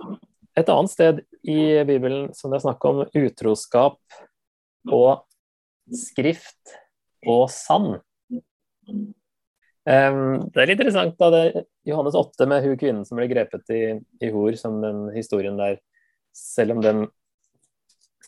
et 0.59 0.71
annet 0.71 0.93
sted 0.93 1.21
i 1.45 1.59
Bibelen 1.87 2.31
som 2.37 2.53
det 2.53 2.61
er 2.61 2.65
snakk 2.65 2.87
om 2.89 3.03
utroskap 3.05 3.99
og 4.93 5.25
skrift 5.93 6.77
og 7.29 7.49
sand. 7.53 7.99
Um, 9.85 10.49
det 10.49 10.63
er 10.63 10.71
litt 10.71 10.79
interessant 10.79 11.19
da 11.21 11.29
det 11.33 11.65
Johannes 11.85 12.17
8 12.17 12.47
med 12.49 12.65
hun 12.65 12.79
kvinnen 12.81 13.05
som 13.05 13.19
ble 13.21 13.29
grepet 13.29 13.69
i, 13.75 13.83
i 14.25 14.31
hor, 14.33 14.57
som 14.57 14.79
den 14.81 15.11
historien 15.17 15.59
der, 15.61 15.77
selv 16.35 16.77
om 16.77 16.81
den 16.85 17.05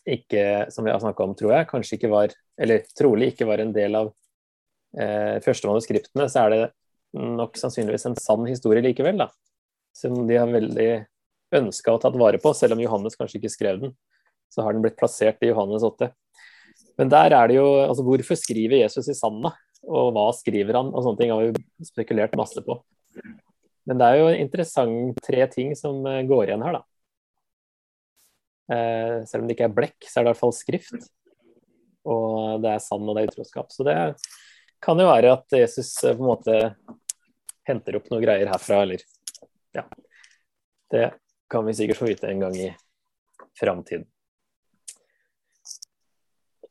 ikke, 0.06 0.68
som 0.70 0.84
vi 0.86 0.92
har 0.92 1.00
snakka 1.02 1.24
om, 1.24 1.32
tror 1.38 1.54
jeg, 1.56 1.68
kanskje 1.70 1.96
ikke 1.96 2.12
var, 2.12 2.34
eller 2.60 2.84
trolig 2.98 3.32
ikke 3.32 3.48
var 3.48 3.62
en 3.62 3.72
del 3.74 3.96
av 3.98 4.12
eh, 5.00 5.38
første 5.44 5.70
manuskriptene, 5.70 6.28
så 6.30 6.44
er 6.44 6.52
det 6.52 6.60
nok 7.16 7.58
sannsynligvis 7.60 8.06
en 8.10 8.18
sann 8.20 8.46
historie 8.48 8.84
likevel, 8.84 9.18
da. 9.24 9.30
Som 9.96 10.26
de 10.28 10.38
har 10.38 10.50
veldig 10.52 10.90
ønska 11.56 11.94
og 11.94 12.02
tatt 12.02 12.18
vare 12.20 12.40
på, 12.42 12.52
selv 12.56 12.76
om 12.76 12.82
Johannes 12.82 13.16
kanskje 13.18 13.40
ikke 13.40 13.52
skrev 13.52 13.80
den. 13.84 13.94
Så 14.52 14.64
har 14.64 14.74
den 14.74 14.84
blitt 14.84 14.98
plassert 14.98 15.42
i 15.42 15.50
Johannes 15.50 15.84
8. 15.86 16.10
Men 17.00 17.12
der 17.12 17.34
er 17.36 17.48
det 17.48 17.58
jo 17.58 17.66
altså 17.82 18.04
Hvorfor 18.06 18.38
skriver 18.38 18.80
Jesus 18.82 19.08
i 19.12 19.16
sanda? 19.16 19.52
Og 19.86 20.12
hva 20.16 20.28
skriver 20.34 20.78
han? 20.78 20.92
Og 20.92 21.04
sånne 21.04 21.20
ting 21.20 21.32
har 21.32 21.44
vi 21.44 21.88
spekulert 21.88 22.36
masse 22.38 22.62
på. 22.64 22.78
Men 23.86 24.00
det 24.00 24.06
er 24.06 24.20
jo 24.20 24.30
interessant 24.34 25.20
tre 25.22 25.44
ting 25.52 25.74
som 25.78 26.00
eh, 26.10 26.24
går 26.26 26.48
igjen 26.48 26.64
her, 26.66 26.80
da. 26.80 26.82
Eh, 28.66 29.20
selv 29.30 29.44
om 29.44 29.46
det 29.46 29.54
ikke 29.54 29.68
er 29.68 29.76
blekk, 29.76 29.98
så 30.02 30.18
er 30.18 30.24
det 30.24 30.26
i 30.26 30.32
hvert 30.32 30.42
fall 30.42 30.56
skrift. 30.56 31.06
Og 32.06 32.64
det 32.64 32.72
er 32.72 32.82
sand, 32.82 33.06
og 33.06 33.14
det 33.14 33.22
er 33.22 33.30
utroskap. 33.30 33.70
Så 33.74 33.86
det 33.86 33.96
kan 34.82 34.98
jo 34.98 35.06
være 35.06 35.36
at 35.36 35.58
Jesus 35.60 35.92
eh, 36.02 36.16
på 36.16 36.24
en 36.24 36.32
måte 36.32 36.58
henter 37.66 37.98
opp 37.98 38.10
noe 38.12 38.22
greier 38.24 38.50
herfra, 38.50 38.82
eller 38.86 39.04
Ja. 39.76 39.84
Det 40.90 41.10
kan 41.50 41.66
vi 41.66 41.74
sikkert 41.74 41.98
få 41.98 42.06
vite 42.06 42.28
en 42.30 42.40
gang 42.40 42.54
i 42.56 42.68
framtiden. 43.58 44.06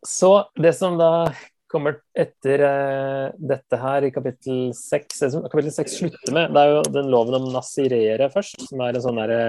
Så 0.05 0.47
det 0.55 0.73
som 0.77 0.97
da 0.97 1.33
kommer 1.67 1.97
etter 2.15 2.61
uh, 2.61 3.33
dette 3.35 3.79
her 3.81 4.05
i 4.05 4.11
kapittel 4.13 4.69
seks 4.77 5.23
Kapittel 5.49 5.73
seks 5.73 5.97
slutter 5.99 6.31
med, 6.35 6.53
det 6.53 6.61
er 6.61 6.71
jo 6.71 6.83
den 6.93 7.09
loven 7.11 7.39
om 7.39 7.49
nasirere 7.51 8.29
først, 8.31 8.67
som 8.69 8.83
er 8.85 8.95
en 8.95 9.03
sånn 9.03 9.19
derre 9.19 9.41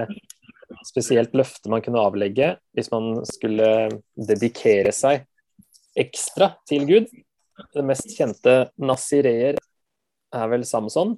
spesielt 0.85 1.35
løfte 1.37 1.71
man 1.71 1.83
kunne 1.85 2.01
avlegge 2.03 2.55
hvis 2.75 2.89
man 2.91 3.21
skulle 3.27 3.69
dedikere 4.17 4.91
seg 4.95 5.23
ekstra 5.97 6.51
til 6.67 6.85
Gud. 6.89 7.07
Det 7.73 7.85
mest 7.85 8.11
kjente 8.17 8.57
nasireer 8.77 9.57
er 10.35 10.51
vel 10.51 10.65
Samson. 10.67 11.15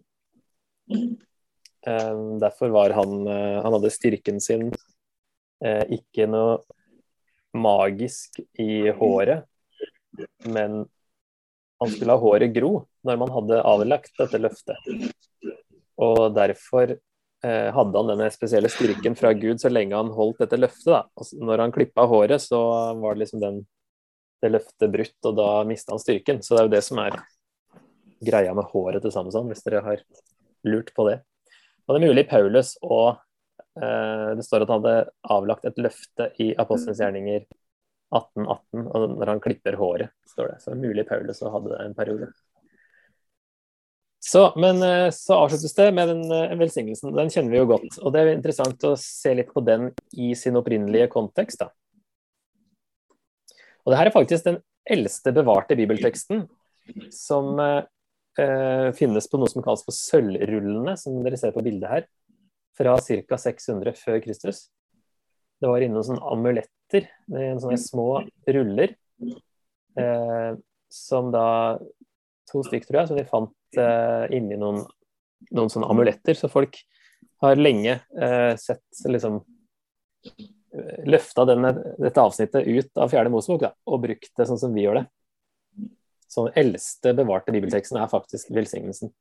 Um, 0.89 2.39
derfor 2.39 2.69
var 2.69 2.89
han 2.89 3.27
uh, 3.27 3.61
Han 3.63 3.73
hadde 3.77 3.91
styrken 3.93 4.41
sin 4.43 4.67
uh, 5.63 5.85
ikke 5.87 6.27
noe 6.27 6.59
magisk 7.55 8.41
i 8.61 8.91
håret, 8.93 9.45
men 10.45 10.83
han 11.79 11.93
skulle 11.93 12.13
ha 12.13 12.21
håret 12.21 12.51
gro 12.53 12.73
når 13.07 13.21
man 13.21 13.31
hadde 13.33 13.61
avlagt 13.65 14.11
dette 14.19 14.41
løftet. 14.41 14.91
Og 15.99 16.19
derfor 16.35 16.93
uh, 16.93 17.69
hadde 17.77 18.01
han 18.01 18.11
denne 18.11 18.29
spesielle 18.35 18.69
styrken 18.69 19.15
fra 19.17 19.31
Gud 19.33 19.63
så 19.63 19.71
lenge 19.71 19.97
han 19.97 20.11
holdt 20.13 20.43
dette 20.43 20.59
løftet. 20.59 20.91
Da. 20.91 21.03
Og 21.15 21.47
når 21.47 21.65
han 21.65 21.75
klippa 21.75 22.05
håret, 22.11 22.43
så 22.43 22.59
var 22.99 23.15
det 23.15 23.23
liksom 23.23 23.43
den, 23.45 23.63
det 24.43 24.51
løftet 24.51 24.93
brutt, 24.93 25.17
og 25.31 25.39
da 25.39 25.51
mista 25.69 25.95
han 25.95 26.03
styrken. 26.03 26.43
Så 26.43 26.53
det 26.53 26.61
er 26.61 26.69
jo 26.69 26.75
det 26.75 26.85
som 26.85 27.01
er 27.07 27.21
greia 28.19 28.53
med 28.53 28.67
håret 28.73 29.01
til 29.01 29.15
Samson, 29.15 29.47
hvis 29.47 29.63
dere 29.63 29.85
har 29.85 30.03
lurt 30.67 30.93
på 30.95 31.07
det. 31.09 31.19
Og 31.85 31.95
det 31.95 32.01
er 32.01 32.11
mulig 32.11 32.25
Paulus 32.29 32.75
og 32.85 33.17
eh, 33.81 34.35
Det 34.37 34.45
står 34.45 34.65
at 34.65 34.73
han 34.73 34.83
hadde 34.83 35.09
avlagt 35.35 35.65
et 35.65 35.79
løfte 35.81 36.29
i 36.43 36.51
Apostelens 36.59 37.01
gjerninger 37.01 37.41
1818, 38.09 38.85
og 38.89 39.17
når 39.19 39.31
han 39.35 39.41
klipper 39.43 39.77
håret, 39.77 40.13
står 40.25 40.53
det. 40.53 40.61
Så 40.61 40.71
det 40.71 40.77
er 40.77 40.87
mulig 40.87 41.05
Paulus 41.09 41.43
hadde 41.45 41.69
det 41.69 41.81
en 41.83 41.97
periode. 41.97 42.29
Så, 44.19 44.41
men 44.59 44.81
eh, 44.83 45.09
så 45.15 45.37
avsluttes 45.39 45.75
det 45.77 45.89
med 45.95 46.09
den 46.11 46.23
den 46.29 46.59
velsignelsen. 46.59 47.13
Den 47.15 47.31
kjenner 47.33 47.53
vi 47.53 47.61
jo 47.61 47.69
godt. 47.69 47.99
Og 48.03 48.13
det 48.13 48.21
er 48.21 48.33
interessant 48.33 48.83
å 48.85 48.95
se 48.99 49.33
litt 49.37 49.53
på 49.53 49.63
den 49.65 49.91
i 50.17 50.33
sin 50.37 50.59
opprinnelige 50.59 51.07
kontekst. 51.13 51.63
Da. 51.63 51.71
Og 53.85 53.93
det 53.93 54.01
her 54.01 54.09
er 54.09 54.15
faktisk 54.15 54.45
den 54.45 54.59
eldste 54.89 55.33
bevarte 55.33 55.77
bibelteksten 55.77 56.43
som 57.13 57.55
uh, 57.61 57.85
eh, 58.37 58.89
finnes 58.97 59.27
på 59.29 59.39
noe 59.39 59.49
som 59.51 59.63
kalles 59.65 59.85
for 59.85 59.95
sølvrullene, 59.95 60.95
som 60.99 61.21
dere 61.25 61.39
ser 61.39 61.53
på 61.55 61.63
bildet 61.65 61.89
her, 61.89 62.09
fra 62.77 62.95
ca. 63.01 63.39
600 63.39 63.95
før 63.99 64.19
Kristus. 64.23 64.67
Det 65.59 65.67
var 65.67 65.83
inne 65.83 65.97
noen 65.97 66.07
sånne 66.07 66.33
amuletter 66.33 67.09
med 67.31 67.59
sånne 67.63 67.79
små 67.81 68.09
ruller, 68.47 68.95
eh, 69.99 70.51
som 70.89 71.33
da 71.33 71.47
To 72.49 72.63
stykker, 72.65 72.87
tror 72.89 73.03
jeg, 73.03 73.09
som 73.11 73.17
de 73.19 73.25
fant 73.29 73.77
eh, 73.77 74.23
inni 74.33 74.55
noen, 74.57 74.79
noen 75.53 75.69
sånne 75.69 75.85
amuletter. 75.93 76.33
Så 76.33 76.49
folk 76.49 76.79
har 77.43 77.61
lenge 77.61 77.99
eh, 78.17 78.53
sett 78.57 79.03
liksom 79.05 79.43
løfta 81.09 81.45
dette 81.45 82.21
avsnittet 82.21 82.65
ut 82.65 82.99
av 83.01 83.09
Fjerde 83.09 83.31
Mosebok 83.33 83.67
og 83.69 84.01
brukt 84.03 84.31
det 84.37 84.45
sånn 84.49 84.59
som 84.61 84.73
vi 84.73 84.83
gjør 84.83 84.99
det. 84.99 85.05
Så 86.29 86.45
den 86.45 86.59
eldste 86.61 87.13
bevarte 87.17 87.53
bibelteksten 87.55 87.97
er 87.97 88.11
faktisk 88.11 88.51
velsignelsen. 88.53 89.11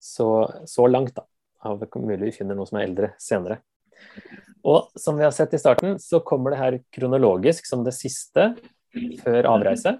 Så, 0.00 0.28
så 0.66 0.86
langt, 0.88 1.14
da. 1.18 1.26
Av 1.66 1.82
mulig 1.98 2.28
vi 2.30 2.36
finner 2.38 2.56
noe 2.56 2.68
som 2.68 2.78
er 2.78 2.86
eldre 2.86 3.10
senere. 3.20 3.60
Og 4.64 4.92
som 4.98 5.18
vi 5.18 5.26
har 5.26 5.34
sett 5.34 5.54
i 5.54 5.60
starten, 5.60 5.98
så 6.00 6.20
kommer 6.24 6.54
det 6.54 6.62
her 6.62 6.78
kronologisk 6.94 7.66
som 7.66 7.84
det 7.86 7.96
siste 7.96 8.52
før 9.20 9.50
avreise. 9.50 9.98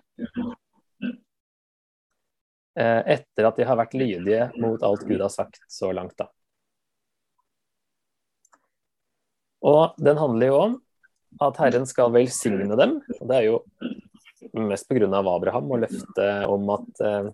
Eh, 2.79 3.03
etter 3.17 3.49
at 3.49 3.59
de 3.59 3.67
har 3.67 3.79
vært 3.79 3.97
lydige 3.99 4.49
mot 4.62 4.83
alt 4.87 5.05
Gud 5.07 5.21
har 5.21 5.33
sagt 5.35 5.61
så 5.69 5.91
langt, 5.93 6.15
da. 6.19 6.29
Og 9.67 9.99
den 9.99 10.21
handler 10.21 10.53
jo 10.53 10.59
om 10.62 10.77
at 11.43 11.59
Herren 11.59 11.87
skal 11.91 12.12
velsigne 12.15 12.77
dem. 12.79 13.00
og 13.19 13.25
Det 13.29 13.37
er 13.37 13.49
jo 13.49 13.57
mest 14.62 14.88
pga. 14.88 15.09
Abraham 15.09 15.73
og 15.75 15.83
løftet 15.85 16.49
om 16.49 16.71
at, 16.75 17.03
eh, 17.05 17.29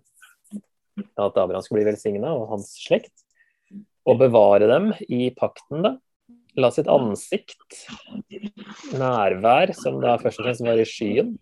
at 1.01 1.39
Abraham 1.41 1.63
skulle 1.63 1.83
bli 1.83 1.91
velsigna, 1.93 2.35
og 2.35 2.51
hans 2.55 2.73
slekt. 2.79 3.15
Og 4.05 4.19
bevare 4.21 4.69
dem 4.69 4.91
i 5.09 5.31
pakten, 5.35 5.85
da. 5.85 5.97
La 6.61 6.71
sitt 6.71 6.87
ansikt, 6.87 7.81
nærvær, 8.95 9.73
som 9.75 9.97
da 10.03 10.15
først 10.21 10.39
og 10.39 10.47
fremst 10.47 10.63
var 10.63 10.79
i 10.79 10.87
skyen, 10.87 11.33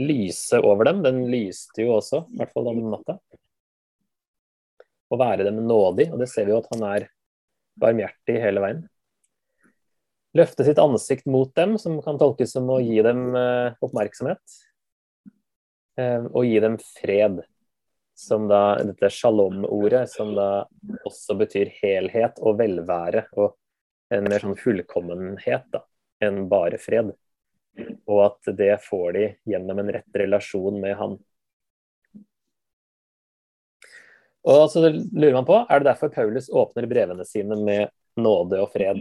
lyse 0.00 0.58
over 0.58 0.88
dem. 0.88 1.04
Den 1.04 1.20
lyste 1.30 1.84
jo 1.84 1.98
også, 2.00 2.24
i 2.32 2.40
hvert 2.40 2.54
fall 2.56 2.72
om 2.72 2.80
natta. 2.90 3.18
Og 5.12 5.20
være 5.20 5.46
dem 5.46 5.62
nådig, 5.68 6.08
og 6.10 6.18
det 6.18 6.30
ser 6.32 6.48
vi 6.48 6.56
jo 6.56 6.62
at 6.64 6.72
han 6.72 6.88
er 6.88 7.06
barmhjertig 7.78 8.40
hele 8.42 8.64
veien 8.64 8.82
løfte 10.34 10.66
sitt 10.66 10.80
ansikt 10.82 11.26
mot 11.30 11.54
dem, 11.56 11.78
som 11.78 12.00
kan 12.02 12.18
tolkes 12.18 12.54
som 12.54 12.70
å 12.70 12.80
gi 12.82 13.00
dem 13.06 13.34
eh, 13.38 13.74
oppmerksomhet. 13.84 14.42
Eh, 16.00 16.26
og 16.26 16.46
gi 16.48 16.60
dem 16.62 16.78
fred, 16.82 17.42
som 18.18 18.48
da 18.50 18.76
dette 18.82 19.10
shalom-ordet, 19.10 20.06
som 20.10 20.34
da 20.36 20.48
også 21.06 21.38
betyr 21.38 21.70
helhet 21.80 22.40
og 22.42 22.58
velvære. 22.60 23.28
Og 23.38 23.54
en 24.14 24.30
mer 24.30 24.42
sånn 24.42 24.58
fullkommenhet 24.58 25.68
da, 25.74 25.84
enn 26.22 26.44
bare 26.50 26.80
fred. 26.82 27.14
Og 28.06 28.20
at 28.26 28.52
det 28.58 28.74
får 28.84 29.06
de 29.16 29.28
gjennom 29.50 29.80
en 29.82 29.94
rett 29.96 30.20
relasjon 30.24 30.78
med 30.82 30.98
han. 30.98 31.16
Og 34.44 34.66
så 34.68 34.82
lurer 34.84 35.32
man 35.38 35.46
på, 35.48 35.56
Er 35.70 35.80
det 35.80 35.88
derfor 35.88 36.10
Paulus 36.12 36.50
åpner 36.52 36.86
brevene 36.86 37.24
sine 37.24 37.56
med 37.56 37.88
nåde 38.20 38.60
og 38.60 38.74
fred? 38.74 39.00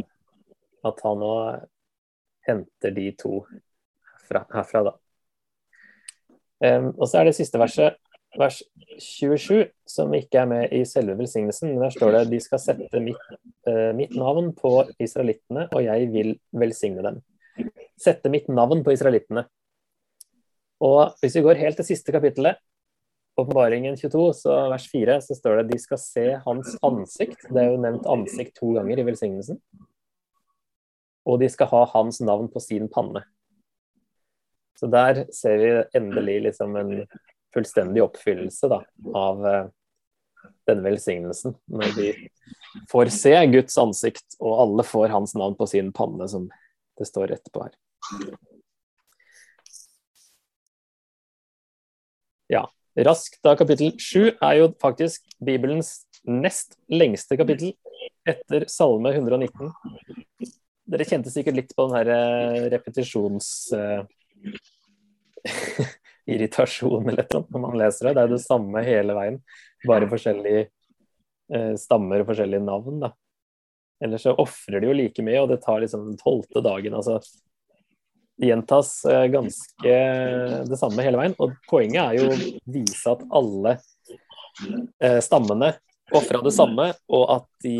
At 0.83 0.99
han 1.05 1.21
nå 1.21 1.35
henter 2.47 2.91
de 2.95 3.09
to 3.19 3.43
herfra, 3.49 4.43
herfra 4.53 4.83
da. 4.89 4.95
Um, 6.63 6.91
og 6.95 7.07
så 7.09 7.19
er 7.19 7.27
det 7.27 7.35
siste 7.37 7.59
verset, 7.59 7.97
vers 8.39 8.61
27, 9.03 9.67
som 9.89 10.13
ikke 10.15 10.41
er 10.41 10.49
med 10.49 10.75
i 10.75 10.83
selve 10.87 11.15
velsignelsen. 11.19 11.75
Der 11.79 11.93
står 11.93 12.17
det 12.17 12.23
de 12.31 12.39
skal 12.43 12.61
sette 12.61 13.01
mitt, 13.03 13.23
uh, 13.67 13.91
mitt 13.95 14.15
navn 14.15 14.53
på 14.57 14.75
israelittene, 15.03 15.67
og 15.71 15.83
jeg 15.85 16.11
vil 16.13 16.35
velsigne 16.55 17.03
dem. 17.05 17.19
Sette 17.99 18.31
mitt 18.31 18.47
navn 18.51 18.83
på 18.83 18.95
israelittene. 18.95 19.45
Og 20.83 21.13
hvis 21.21 21.35
vi 21.37 21.43
går 21.45 21.61
helt 21.61 21.79
til 21.79 21.93
siste 21.93 22.15
kapittelet, 22.15 22.59
Åpenbaringen 23.35 23.95
22, 23.97 24.33
så 24.37 24.55
vers 24.69 24.83
4, 24.91 25.15
så 25.25 25.35
står 25.35 25.55
det 25.59 25.71
de 25.71 25.79
skal 25.81 25.97
se 25.97 26.25
hans 26.45 26.75
ansikt. 26.85 27.47
Det 27.49 27.63
er 27.63 27.71
jo 27.71 27.79
nevnt 27.81 28.05
ansikt 28.05 28.53
to 28.59 28.75
ganger 28.75 29.01
i 29.01 29.05
velsignelsen. 29.07 29.57
Og 31.30 31.39
de 31.39 31.50
skal 31.51 31.70
ha 31.72 31.84
hans 31.94 32.20
navn 32.22 32.50
på 32.51 32.62
sin 32.63 32.89
panne. 32.92 33.24
Så 34.80 34.89
der 34.92 35.25
ser 35.32 35.62
vi 35.62 35.70
endelig 35.96 36.42
liksom 36.48 36.75
en 36.75 36.92
fullstendig 37.53 38.01
oppfyllelse 38.03 38.68
da, 38.72 38.80
av 39.15 39.44
uh, 39.46 39.68
denne 40.68 40.84
velsignelsen. 40.88 41.56
Når 41.72 41.94
de 41.98 42.10
får 42.92 43.12
se 43.13 43.36
Guds 43.53 43.77
ansikt, 43.80 44.38
og 44.42 44.58
alle 44.65 44.86
får 44.88 45.13
hans 45.13 45.36
navn 45.39 45.56
på 45.60 45.68
sin 45.70 45.94
panne, 45.96 46.27
som 46.27 46.50
det 47.00 47.08
står 47.10 47.36
etterpå 47.38 47.68
her. 47.68 47.77
Ja, 52.51 52.65
raskt 53.08 53.39
da 53.46 53.56
kapittel 53.58 53.94
sju 54.01 54.34
er 54.34 54.58
jo 54.60 54.68
faktisk 54.82 55.24
Bibelens 55.44 56.03
nest 56.27 56.75
lengste 56.92 57.38
kapittel 57.39 57.74
etter 58.30 58.68
Salme 58.72 59.13
119. 59.15 59.72
Dere 60.93 61.05
kjente 61.09 61.31
sikkert 61.33 61.57
litt 61.57 61.71
på 61.73 61.88
den 61.88 61.95
her 61.97 62.05
repetisjonsirritasjonen 62.69 62.73
repetisjons... 62.73 63.47
Uh, 66.23 66.39
eller 67.09 67.25
noe 67.33 67.43
når 67.51 67.59
man 67.59 67.75
leser 67.81 68.07
det. 68.07 68.13
Det 68.15 68.21
er 68.21 68.29
det 68.31 68.45
samme 68.45 68.79
hele 68.85 69.12
veien, 69.17 69.41
bare 69.89 70.07
forskjellige 70.07 70.62
uh, 71.51 71.73
stammer 71.81 72.21
og 72.21 72.27
forskjellige 72.29 72.63
navn. 72.63 73.01
da. 73.01 73.09
Ellers 74.03 74.23
så 74.23 74.31
ofrer 74.39 74.79
de 74.79 74.88
jo 74.88 74.93
like 74.95 75.21
mye, 75.25 75.41
og 75.41 75.50
det 75.51 75.59
tar 75.65 75.81
liksom 75.83 76.01
den 76.12 76.19
tolvte 76.21 76.59
dagen. 76.63 76.93
altså 76.95 77.19
det 78.39 78.47
gjentas 78.50 78.89
ganske 79.33 79.95
det 80.69 80.77
samme 80.79 81.01
hele 81.05 81.17
veien. 81.19 81.35
Og 81.43 81.50
poenget 81.69 82.03
er 82.05 82.13
jo 82.17 82.23
å 82.31 82.35
vise 82.77 83.07
at 83.12 83.21
alle 83.41 83.71
stammene 85.21 85.69
ofra 86.13 86.41
det 86.45 86.53
samme, 86.55 86.85
og 87.13 87.23
at 87.35 87.47
de 87.65 87.77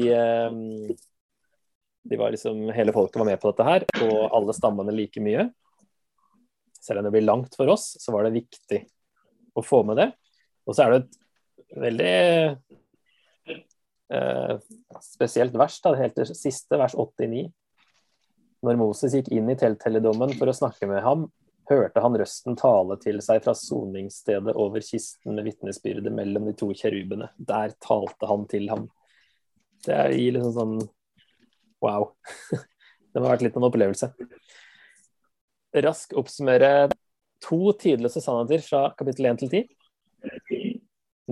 de 2.04 2.18
var 2.20 2.32
liksom, 2.32 2.70
Hele 2.76 2.94
folket 2.94 3.20
var 3.20 3.26
med 3.26 3.40
på 3.42 3.52
dette 3.52 3.68
her, 3.68 3.86
og 4.04 4.36
alle 4.36 4.56
stammene 4.56 4.96
like 4.96 5.22
mye. 5.24 5.48
Selv 6.84 7.00
om 7.00 7.08
det 7.08 7.14
blir 7.16 7.26
langt 7.28 7.56
for 7.56 7.72
oss, 7.72 7.94
så 8.00 8.12
var 8.12 8.28
det 8.28 8.36
viktig 8.36 8.82
å 9.56 9.64
få 9.64 9.84
med 9.88 10.02
det. 10.02 10.10
Og 10.68 10.76
så 10.76 10.86
er 10.86 10.92
det 10.92 11.00
et 11.04 11.20
veldig 11.84 12.16
eh, 14.18 14.56
spesielt 15.04 15.56
vers, 15.60 15.78
da, 15.84 15.94
helt 16.00 16.18
det 16.20 16.28
siste, 16.36 16.80
vers 16.80 16.96
89. 16.98 17.46
Når 18.64 18.80
Moses 18.80 19.16
gikk 19.16 19.32
inn 19.36 19.50
i 19.52 19.58
telthelligdommen 19.60 20.36
for 20.40 20.52
å 20.52 20.56
snakke 20.56 20.88
med 20.92 21.04
ham, 21.06 21.28
hørte 21.70 22.04
han 22.04 22.18
røsten 22.20 22.58
tale 22.60 22.98
til 23.00 23.22
seg 23.24 23.44
fra 23.46 23.54
soningsstedet 23.56 24.56
over 24.60 24.84
kisten 24.84 25.38
med 25.38 25.48
vitnesbyrdet 25.48 26.12
mellom 26.12 26.50
de 26.50 26.56
to 26.60 26.70
kjerubene. 26.76 27.30
Der 27.40 27.76
talte 27.84 28.28
han 28.28 28.44
til 28.52 28.68
ham. 28.72 28.90
Det 29.88 30.00
gir 30.16 30.36
liksom 30.36 30.56
sånn 30.58 30.76
Wow. 31.84 32.14
Det 33.14 33.22
må 33.22 33.28
ha 33.28 33.36
vært 33.36 33.46
litt 33.46 33.58
av 33.58 33.62
en 33.62 33.70
opplevelse. 33.70 34.10
Rask 35.84 36.16
oppsummere 36.18 36.90
to 37.44 37.74
tidløse 37.78 38.24
sannheter 38.24 38.64
fra 38.66 38.84
kapittel 38.98 39.28
1 39.30 39.42
til 39.44 39.52
10. 39.52 39.64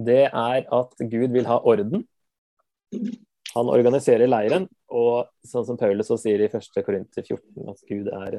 Det 0.06 0.24
er 0.28 0.68
at 0.68 1.04
Gud 1.12 1.34
vil 1.34 1.48
ha 1.50 1.58
orden. 1.68 2.06
Han 3.52 3.72
organiserer 3.72 4.30
leiren, 4.30 4.68
og 4.92 5.32
sånn 5.48 5.66
som 5.68 5.80
Paulus 5.80 6.12
så 6.12 6.18
sier 6.20 6.44
i 6.44 6.50
1. 6.52 6.84
Korinter 6.86 7.26
14, 7.26 7.72
at 7.72 7.82
Gud 7.90 8.12
er 8.14 8.38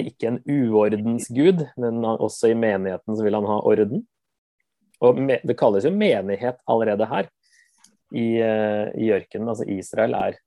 ikke 0.00 0.30
en 0.30 0.40
uordensgud, 0.46 1.66
men 1.80 2.00
også 2.14 2.52
i 2.52 2.58
menigheten 2.58 3.16
så 3.16 3.26
vil 3.26 3.36
han 3.36 3.48
ha 3.50 3.60
orden. 3.66 4.04
Og 5.04 5.18
Det 5.18 5.58
kalles 5.58 5.84
jo 5.84 5.92
menighet 5.92 6.60
allerede 6.70 7.08
her 7.10 7.28
i, 8.14 8.38
eh, 8.40 8.86
i 8.94 9.10
ørkenen. 9.12 9.50
Altså 9.50 9.66
Israel 9.68 10.14
er 10.14 10.38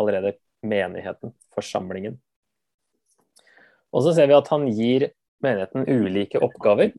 allerede 0.00 0.34
menigheten, 0.66 1.34
forsamlingen. 1.54 2.18
Og 3.90 4.04
så 4.04 4.14
ser 4.14 4.28
vi 4.30 4.36
at 4.36 4.50
han 4.52 4.68
gir 4.70 5.08
menigheten 5.44 5.88
ulike 5.88 6.40
oppgaver. 6.42 6.92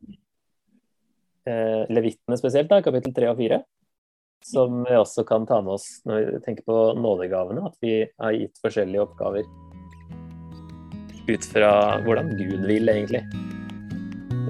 Eh, 1.47 1.83
Levittene 1.89 2.37
spesielt, 2.39 2.71
da, 2.71 2.81
kapittel 2.85 3.13
3 3.15 3.31
og 3.31 3.39
4. 3.41 3.61
Som 4.41 4.81
vi 4.87 4.97
også 4.97 5.25
kan 5.27 5.45
ta 5.45 5.59
med 5.61 5.75
oss 5.77 6.01
når 6.09 6.23
vi 6.31 6.41
tenker 6.45 6.65
på 6.65 6.79
nådegavene. 6.97 7.67
At 7.69 7.77
vi 7.83 8.01
har 8.17 8.37
gitt 8.37 8.57
forskjellige 8.63 9.05
oppgaver 9.05 9.45
ut 11.29 11.45
fra 11.45 11.71
hvordan 12.05 12.33
Gud 12.37 12.65
vil, 12.65 12.89
egentlig. 12.89 13.23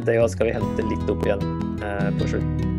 Det 0.06 0.18
skal 0.34 0.50
vi 0.50 0.58
hente 0.58 0.90
litt 0.90 1.10
opp 1.12 1.26
igjen 1.28 1.48
eh, 1.84 2.12
på 2.18 2.34
slutten. 2.34 2.71